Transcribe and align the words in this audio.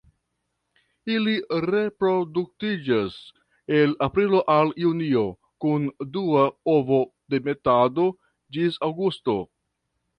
Ili 1.15 1.33
reproduktiĝas 1.71 3.19
el 3.81 3.95
aprilo 4.09 4.41
al 4.57 4.75
junio, 4.87 5.25
kun 5.67 5.89
dua 6.19 6.51
ovodemetado 6.77 8.13
ĝis 8.59 8.85
aŭgusto. 8.91 9.43